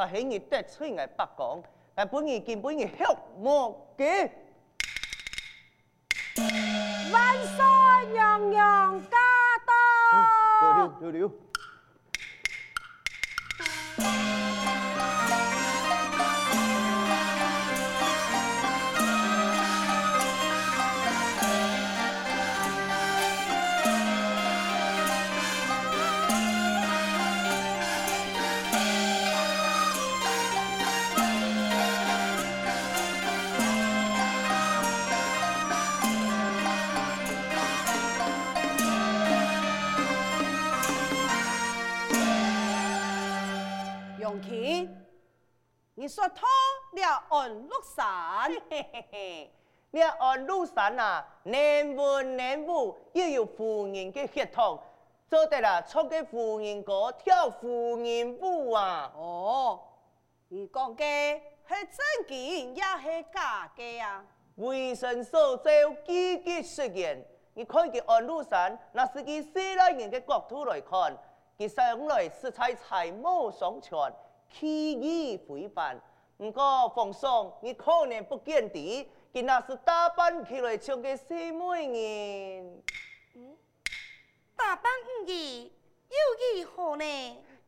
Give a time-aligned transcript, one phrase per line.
[0.00, 1.62] 那是喜你得罪我不讲，
[1.94, 3.04] 但本意见本日黑
[3.38, 4.30] 莫嘅。
[7.12, 7.36] 万
[47.10, 49.50] 了安禄山，嘿嘿嘿，
[49.90, 54.78] 你安禄山啊，年文年武， 又有妇人的血统，
[55.28, 59.12] 做得啦，唱个妇人歌，跳妇人舞啊！
[59.16, 59.80] 哦，
[60.48, 64.24] 你讲的系真嘅，也系假嘅啊？
[64.56, 65.70] 为神所造，
[66.06, 67.26] 积极实验。
[67.54, 71.18] 你看佢安禄山，那是佢西来人的国土来看，
[71.58, 73.96] 佢上来是在财貌双全。
[74.52, 76.00] 气宇非凡，
[76.40, 82.82] 不过皇上，你可能不见得，今那是打扮起来像个小美人。
[83.34, 83.58] 嗯，
[84.56, 85.70] 打扮唔易，
[86.08, 87.04] 又如何呢？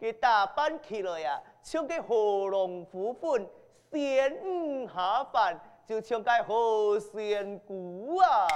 [0.00, 3.46] 佢打扮起来呀，像个贺龙虎奋，
[3.92, 8.48] 仙女下凡，就像个何仙姑啊！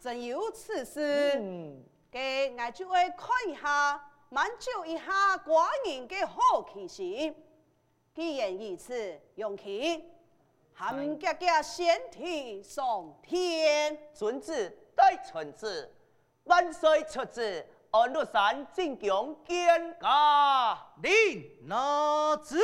[0.00, 4.10] 真有此事，嗯，给我就会看一下。
[4.30, 7.32] 满足一下寡人的好奇心，
[8.14, 10.04] 既然如此，用气
[10.72, 13.98] 含格格先体上天。
[14.12, 15.92] 孙子带孙子，
[16.44, 22.56] 万岁出自，安禄山进宫见驾，令拿旨。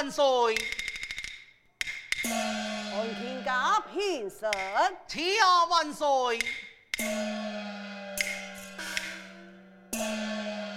[0.00, 0.54] 万岁，
[2.24, 4.50] 安天家平身，
[5.06, 6.38] 谢万岁。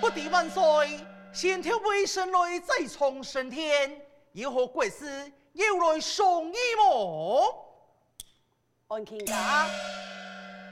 [0.02, 1.00] 不敌万岁，
[1.32, 7.66] 先挑为神来再从升天，有何贵事要来送衣么？
[8.90, 9.70] 安天家，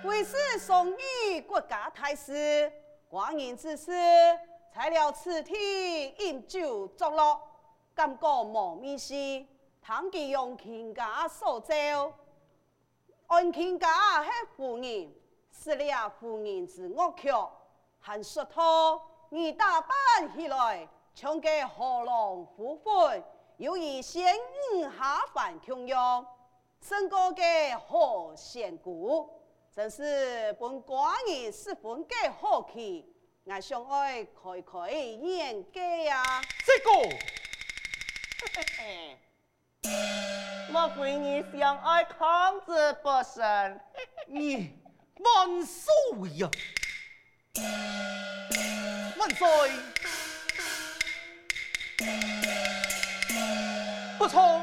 [0.04, 2.70] 贵事送衣国家大事，
[3.10, 3.94] 寡人之事。
[4.74, 5.58] 材料此天
[6.20, 7.42] 饮酒作乐，
[8.02, 9.46] 感觉莫迷失。
[9.80, 11.74] 倘其用卿家所造，
[13.28, 15.14] 按卿家系妇人，
[15.52, 17.52] 失了妇人之恶口，
[18.00, 23.24] 还说他你打扮起来，像个贺龙虎奋，
[23.58, 24.36] 又以仙
[24.74, 26.26] 女下凡供养，
[26.80, 27.44] 胜过个
[27.88, 29.30] 何仙姑，
[29.72, 33.08] 真是本寡人十分嘅好奇。
[33.44, 36.24] 我想爱开开眼界呀！
[36.64, 37.16] 这个，
[40.72, 43.80] 莫非你想爱康子不成？
[44.28, 44.80] 你
[45.20, 45.94] 万岁
[46.38, 46.50] 呀！
[49.18, 49.48] 万岁！
[54.18, 54.62] 不错，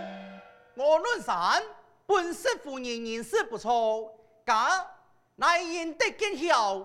[0.74, 1.62] 我论山
[2.06, 4.12] 本是夫人人士不错，
[4.44, 4.84] 噶
[5.36, 6.84] 乃因得见晓。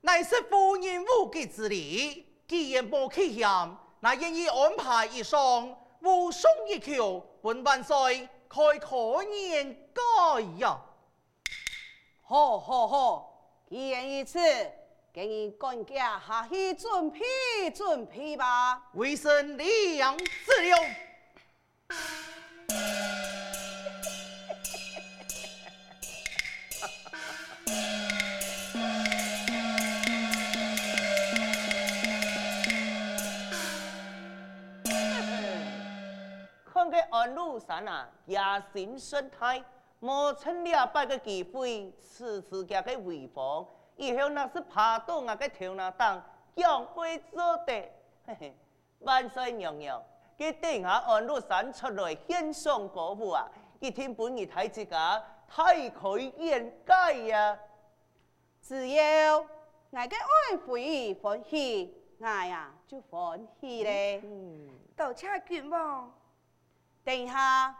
[0.00, 10.80] 乃是夫人无给之礼，既然不去嫌，那愿意安排一双，互送一口，本万岁开可年改呀！
[12.22, 14.38] 好好好，既然如此，
[15.12, 17.20] 给你干家下去准备
[17.74, 18.90] 准备吧。
[18.94, 20.76] 为生两自了。
[37.10, 38.38] 安禄山啊，野
[38.72, 39.62] 心深态，
[40.00, 43.66] 无趁了百个机会，此次加个威风，
[43.96, 46.22] 以后那是爬到那个跳那当，
[46.54, 47.90] 将会做得。
[48.26, 48.56] 嘿嘿，
[49.00, 50.02] 万岁娘娘，
[50.36, 53.48] 佢等下安禄山出来献上歌舞啊，
[53.80, 57.58] 一天本日太子家太可掩盖呀，
[58.60, 59.44] 只要
[59.90, 64.20] 那个爱妃欢喜，我呀就欢喜嘞。
[64.22, 66.12] 嗯，多谢君王。
[67.08, 67.74] 等一下，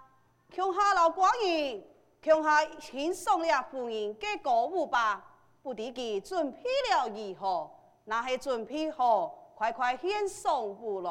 [0.56, 1.84] 乡下老寡人，
[2.22, 5.22] 乡下献上了夫人给歌舞吧，
[5.62, 7.70] 不知给准备了如何？
[8.04, 11.10] 那些准备好，快快献上舞来。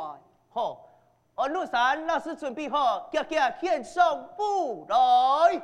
[0.50, 0.84] 好，
[1.36, 5.62] 安禄山老师准备好，家家献上舞来。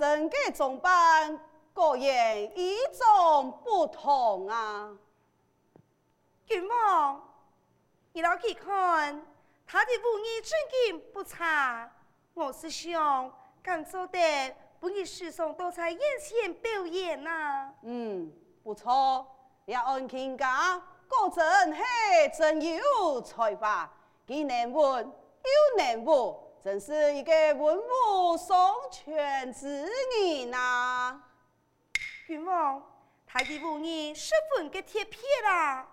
[0.00, 1.38] 身嘅装扮
[1.74, 4.96] 果然与众不同啊！
[6.46, 7.22] 君王，
[8.14, 9.22] 你老去看，
[9.66, 11.92] 他的武艺真嘅不差。
[12.32, 13.30] 我是想，
[13.62, 17.70] 敢做得不以世上都在眼前表演啊！
[17.82, 18.32] 嗯，
[18.62, 19.26] 不错，
[19.66, 21.84] 也安卿家果真嘿
[22.34, 23.92] 真有才华，
[24.26, 26.49] 既能文又能武。
[26.62, 31.24] 真是一个文武双全之人呐、啊！
[32.26, 32.82] 君王，
[33.26, 35.88] 他的武艺十分的贴片啦。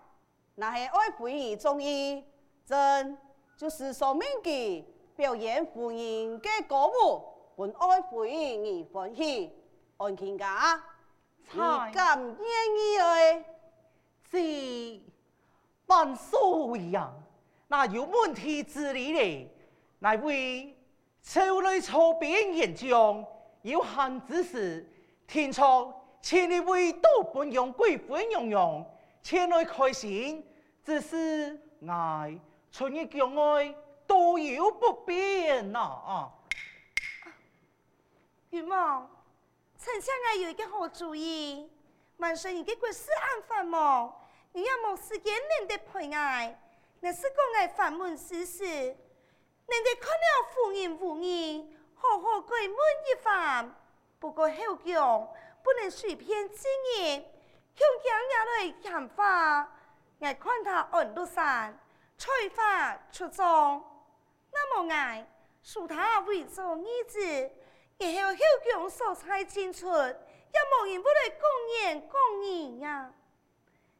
[0.56, 2.22] 那是爱夫人中意，
[2.66, 3.16] 真
[3.56, 4.86] 就是说明给
[5.16, 7.24] 表演夫人的歌舞，
[7.56, 9.50] 本爱夫人而欢喜。
[9.96, 10.82] 安全家，
[11.50, 11.58] 你
[11.94, 12.36] 敢愿
[12.76, 13.44] 意诶？
[14.30, 15.00] 是
[15.86, 17.10] 万寿阳，
[17.68, 19.48] 那有问题之理咧？
[20.00, 20.76] 乃为
[21.22, 23.24] 朝内操兵演将，
[23.62, 24.88] 有闲之时，
[25.26, 25.92] 听从
[26.22, 28.86] 千里为都本用贵妃娘娘
[29.22, 30.46] 前来开心，
[30.84, 32.38] 只是爱
[32.70, 33.74] 春日将爱
[34.06, 36.32] 都有不便呐啊！
[38.50, 39.08] 云梦，
[39.76, 41.68] 丞相我有一个好主意，
[42.18, 44.14] 万岁你嘅国事安繁忙，
[44.52, 46.58] 你要冇时间能得陪爱，
[47.00, 48.96] 那是讲爱烦闷之事。
[49.68, 53.74] 人哋看了夫人无义，好好跪问一番。
[54.18, 57.20] 不过后宫不能随便进言，
[57.76, 59.70] 恐惊惹来嫌话。
[60.20, 61.78] 我看他安禄山，
[62.16, 63.44] 才华出众，
[64.50, 65.30] 那么爱
[65.62, 67.20] 恕他为做儿子，
[67.98, 68.38] 以后后
[68.72, 71.48] 宫所裁进出，也无人不来公
[71.82, 73.12] 言公语呀。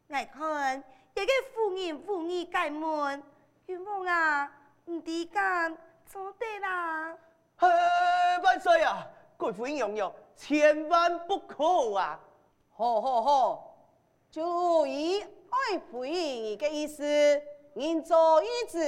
[0.07, 0.83] 我看
[1.13, 3.23] 一个妇人妇义解闷，
[3.67, 4.51] 冤枉啊！
[4.89, 7.15] 唔抵干，做得啦！
[7.57, 7.67] 嘿，
[8.43, 9.07] 万岁啊！
[9.37, 12.19] 贵妃娘娘，千万不可啊！
[12.71, 13.75] 好好好，
[14.31, 17.03] 就以爱妃人嘅意思，
[17.75, 18.79] 人做儿子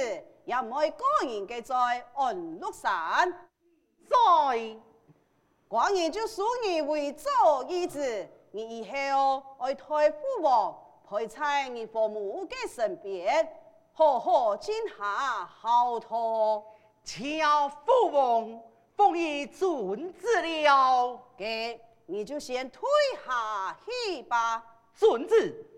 [0.44, 3.30] 也唔爱个人嘅在安禄山，
[4.08, 4.16] 在
[5.68, 7.30] 寡人就属你为做
[7.62, 10.76] 儿子，你以后爱替父王
[11.08, 13.48] 陪在你父母嘅身边。
[13.94, 16.64] 好好今下好托，
[17.04, 18.62] 请父王
[18.96, 21.20] 奉以准旨了。
[21.36, 22.82] 给，你就先退
[23.26, 24.64] 下去吧。
[24.94, 25.68] 遵旨。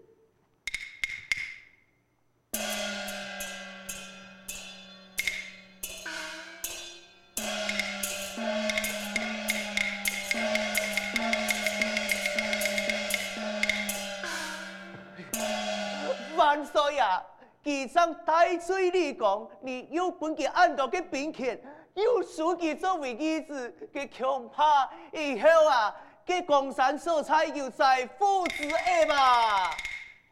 [16.36, 17.20] 万岁呀！
[17.64, 21.58] 记上大嘴立讲，你有本嘅安道嘅兵权，
[21.94, 29.70] 有书记作为儿子嘅恐怕以后啊，给江山色彩又在父子爱吧。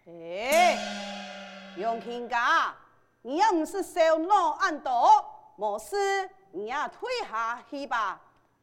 [0.06, 0.76] 哎，
[1.78, 2.74] 杨庆家，
[3.22, 5.08] 你要不是受恼暗多，
[5.56, 8.20] 没事，你也退下去吧。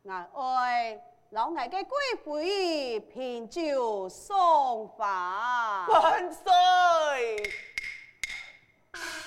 [0.07, 5.87] 俺爱老爱嘅贵妃品酒送饭。
[5.87, 6.43] 万岁！
[8.95, 9.19] you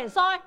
[0.00, 0.40] 元帅，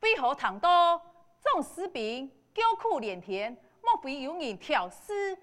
[0.00, 1.02] 为何唐多
[1.42, 3.54] 众士兵叫苦连天？
[3.82, 5.36] 莫非有人挑事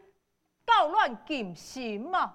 [0.66, 2.34] 搞乱军心吗？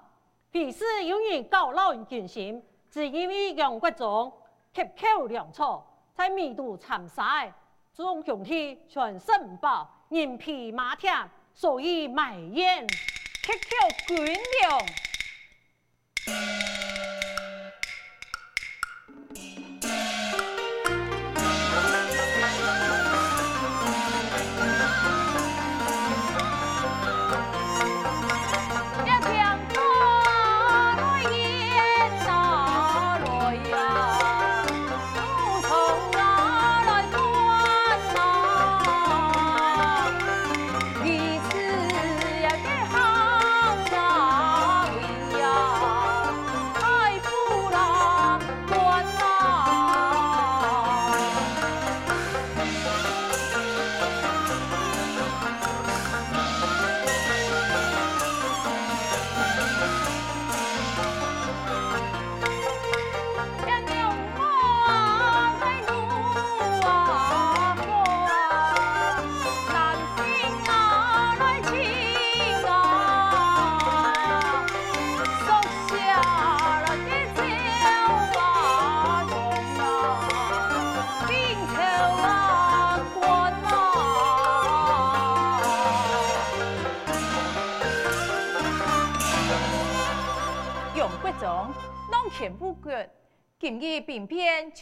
[0.52, 4.32] 必是有人搞乱军心，只因为杨国忠
[4.72, 7.52] 克扣粮草，在密度参赛，
[7.92, 11.10] 众兄弟全身饱，人疲马挺，
[11.52, 14.80] 所以埋怨克扣军粮。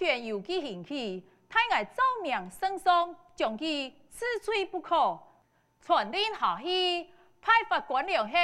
[0.00, 5.20] 全由其兴起，太爱奏明圣上，将其此罪不可，
[5.82, 7.04] 传令下去，
[7.42, 8.34] 派发官粮后，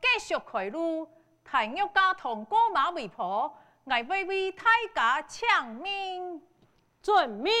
[0.00, 1.06] 继续开路，
[1.44, 6.40] 太岳家同过马为婆，爱为为太家抢命，
[7.02, 7.52] 遵命。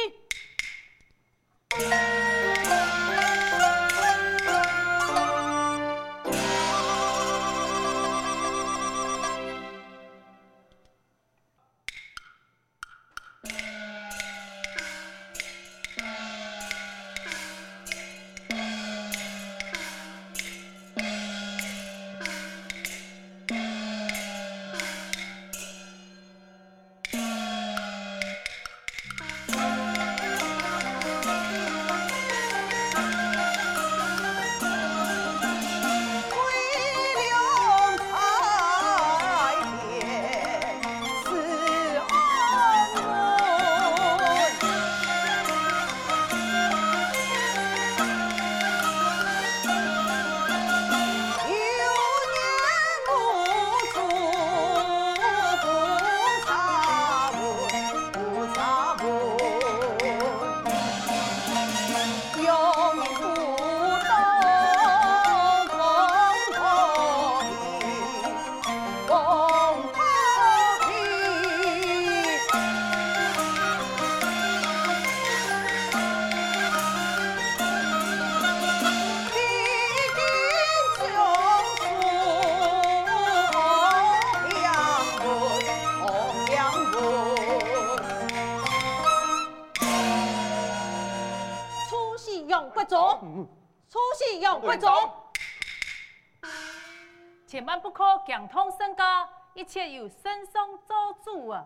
[97.46, 101.64] 千万不可强通身家，一切由圣上做主啊！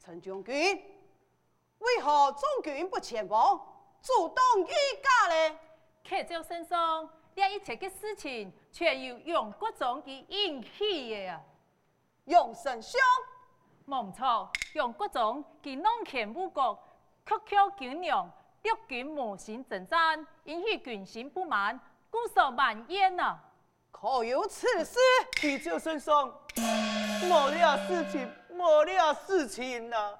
[0.00, 0.52] 陈将军，
[1.78, 3.56] 为何众军不前往，
[4.02, 4.66] 主动御
[5.02, 5.58] 驾呢？
[6.08, 11.40] 客照圣上，这一切的事情全由杨国忠给引起的啊！
[12.24, 13.00] 杨丞相，
[13.84, 16.76] 没错，杨国忠给弄权误国，
[17.24, 18.28] 克扣军粮，
[18.62, 21.78] 六军无心征战，引起军心不满。
[22.10, 23.38] 固守满燕呐，
[23.90, 24.98] 可有此事？
[25.40, 26.32] 客照圣上，
[27.22, 30.18] 没了事情，没了事情呐、啊。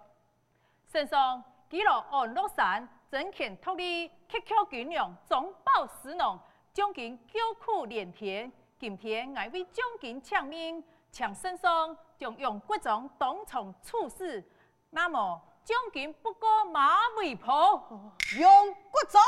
[0.90, 6.40] 圣上，记录安禄山真权托你，克扣军粮，中饱私囊，
[6.72, 8.50] 将军叫苦连天。
[8.78, 14.42] 今天我为将军请命，请圣上将用国种当场处死。
[14.90, 18.51] 那么将军不过马尾婆，杨
[18.90, 19.20] 国忠。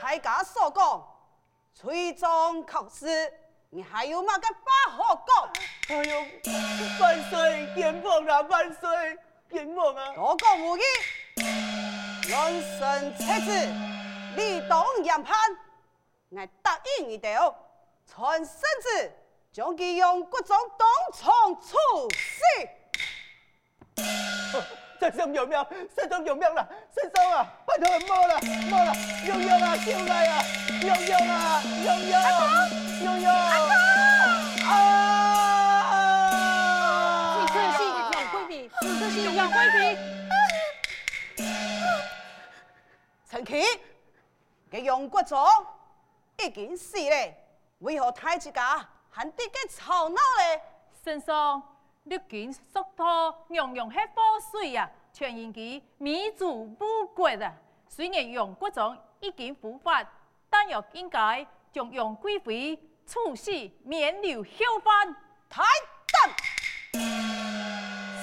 [0.00, 1.06] 大家所讲，
[1.74, 3.06] 崔中考试，
[3.68, 5.50] 你还有嘛个话好讲？
[5.88, 6.20] 哎呦，
[7.00, 9.18] 万岁阎王啊，万岁
[9.50, 10.14] 阎王啊！
[10.14, 10.80] 多讲无益，
[11.36, 13.50] 人生册子，
[14.36, 15.36] 立冬研判，
[16.30, 17.54] 我答应你的哦，
[18.06, 19.12] 传圣旨，
[19.52, 22.42] 将其用各种当场处死。
[24.98, 28.92] 圣上有命，身上有命了，身上啊，拜托了，莫了，莫了，
[29.26, 30.42] 用用啊，救来啊，
[30.80, 32.18] 悠悠啊，用用，
[33.04, 33.70] 用用，阿公，
[34.70, 34.72] 啊！
[37.46, 39.74] 此次是养贵妃，此次是养贵妃。
[43.30, 43.62] 陈琦，
[44.70, 45.38] 这杨国忠
[46.38, 47.34] 已经死了，
[47.80, 50.62] 为何太子家还得个吵闹嘞？
[51.04, 51.62] 圣上。
[52.06, 57.52] 绿军速托杨杨系祸水啊，全引起民族不轨啊。
[57.88, 60.08] 虽然杨国忠已经伏法，
[60.48, 63.50] 但又应该将杨贵妃处死，
[63.82, 64.50] 免留后
[64.84, 65.14] 患。
[65.48, 65.62] 太
[66.92, 67.00] 胆！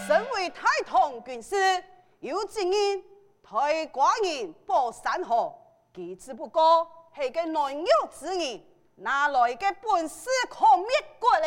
[0.08, 1.84] 身为太同军师，
[2.20, 3.50] 有经验，替
[3.88, 5.54] 寡人保山河，
[5.94, 8.62] 其只不过系个软弱之人，
[8.96, 10.88] 哪来嘅本事抗灭
[11.20, 11.46] 国呢？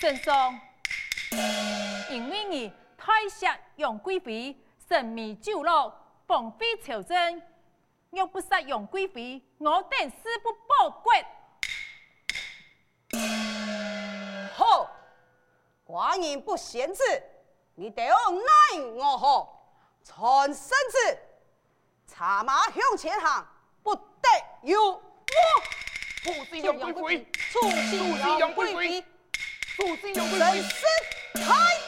[0.00, 0.58] 圣上。
[2.10, 4.56] 因为你太杀杨贵妃，
[4.88, 5.92] 神迷九六，
[6.26, 7.42] 妨费朝政。
[8.10, 11.12] 若不杀杨贵妃，我等誓不报国。
[14.52, 14.90] 好，
[15.86, 17.02] 寡人不贤之，
[17.76, 19.48] 你得要奈我何？
[20.02, 21.18] 传圣旨，
[22.06, 23.46] 策马向前行，
[23.84, 24.28] 不得
[24.62, 25.02] 有误。
[26.22, 27.96] 处死杨贵妃，处死
[28.40, 29.02] 杨贵妃，
[29.76, 30.40] 处死杨贵妃。
[30.40, 31.79] 开 Hi!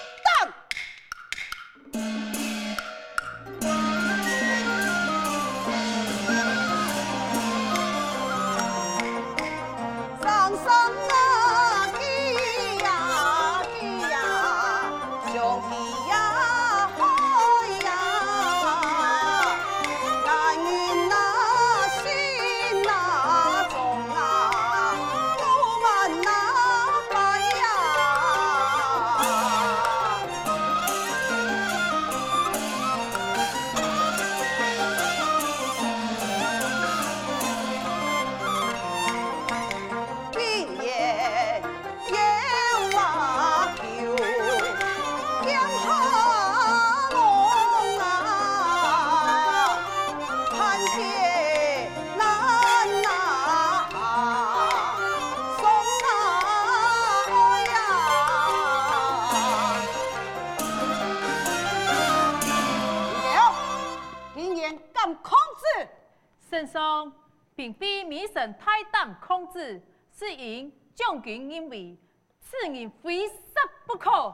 [66.62, 67.12] 圣上
[67.56, 69.82] 并非微臣太胆控制，
[70.16, 71.98] 是因将军认为
[72.40, 74.32] 此人非杀不可。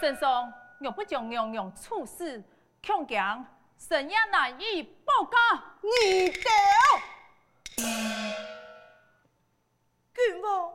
[0.00, 2.40] 圣上若不将娘娘处死，
[2.86, 3.20] 恐惊
[3.76, 5.64] 神也难以报家。
[5.82, 6.44] 你屌！
[10.14, 10.72] 君王，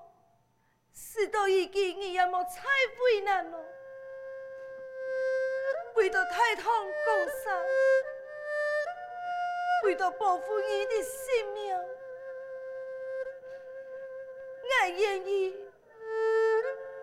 [0.93, 3.58] 事到如今，你也莫再为难了。
[5.95, 7.63] 为了太堂江山，
[9.84, 11.76] 为了保护你的性命，
[14.63, 15.58] 我愿意，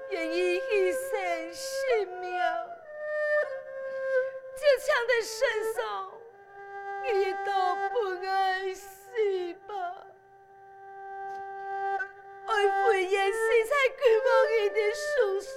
[0.09, 2.33] 愿意牺牲性命。
[4.57, 6.11] 这样的圣上，
[7.05, 7.51] 你都
[7.91, 7.95] 不
[8.27, 9.73] 爱惜吧？
[12.47, 15.53] 爱妃也死在君王你的手上。